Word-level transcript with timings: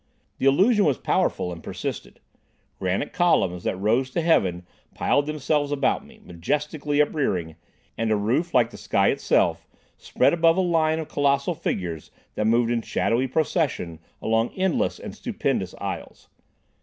The 0.39 0.47
illusion 0.47 0.83
was 0.85 0.97
powerful, 0.97 1.51
and 1.53 1.61
persisted. 1.61 2.19
Granite 2.79 3.13
columns, 3.13 3.63
that 3.65 3.75
rose 3.77 4.09
to 4.09 4.21
heaven, 4.21 4.65
piled 4.95 5.27
themselves 5.27 5.71
about 5.71 6.03
me, 6.03 6.19
majestically 6.25 6.99
uprearing, 6.99 7.55
and 7.99 8.09
a 8.11 8.15
roof 8.15 8.51
like 8.51 8.71
the 8.71 8.77
sky 8.77 9.09
itself 9.09 9.67
spread 9.97 10.33
above 10.33 10.57
a 10.57 10.61
line 10.61 10.97
of 10.97 11.07
colossal 11.07 11.53
figures 11.53 12.09
that 12.33 12.47
moved 12.47 12.71
in 12.71 12.81
shadowy 12.81 13.27
procession 13.27 13.99
along 14.23 14.49
endless 14.55 14.97
and 14.97 15.13
stupendous 15.13 15.75
aisles. 15.79 16.27